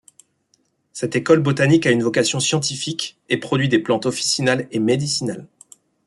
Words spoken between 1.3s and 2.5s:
botanique a une vocation